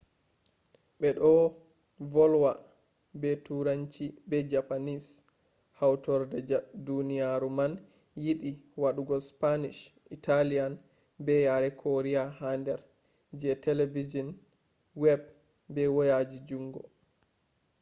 [0.99, 1.31] be do
[2.13, 2.51] volwa
[3.21, 5.09] be turanci be japanese
[5.79, 6.37] hautorde
[6.87, 7.73] duniyaru man
[8.23, 8.51] yidi
[8.81, 9.79] wadugo spanish
[10.17, 10.71] italian
[11.25, 12.79] be yare korea ha der
[13.39, 14.27] je telebijin
[15.03, 15.21] web
[15.73, 16.81] be wayaji jungo